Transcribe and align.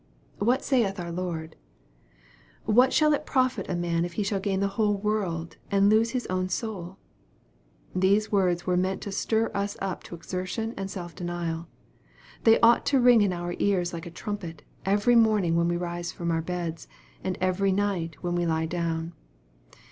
What 0.39 0.63
saith 0.63 0.99
our 0.99 1.11
Lord?" 1.11 1.55
What 2.65 2.91
shall 2.91 3.13
it 3.13 3.23
profit 3.27 3.69
a 3.69 3.75
man 3.75 4.03
if 4.03 4.13
he 4.13 4.23
shall 4.23 4.39
gain 4.39 4.59
the 4.59 4.67
whole 4.73 4.97
world, 4.97 5.57
and 5.69 5.89
lose 5.91 6.09
his 6.09 6.25
own 6.25 6.49
soul?" 6.49 6.97
These 7.95 8.31
words 8.31 8.65
were 8.65 8.75
meant 8.75 9.01
to 9.03 9.11
stir 9.11 9.51
us 9.53 9.77
up 9.79 10.01
to 10.05 10.15
exertion 10.15 10.73
and 10.75 10.89
self 10.89 11.13
denial. 11.13 11.67
They 12.45 12.59
ought 12.61 12.83
to 12.87 12.99
ring 12.99 13.21
in 13.21 13.31
our 13.31 13.53
ears 13.59 13.93
like 13.93 14.07
a 14.07 14.09
trumpet, 14.09 14.63
every 14.87 15.15
morning 15.15 15.55
when 15.55 15.67
we 15.67 15.77
rise 15.77 16.11
from 16.11 16.31
our 16.31 16.41
beds, 16.41 16.87
and 17.23 17.37
every 17.39 17.71
night 17.71 18.15
when 18.21 18.33
we 18.33 18.47
lie 18.47 18.65
down. 18.65 19.13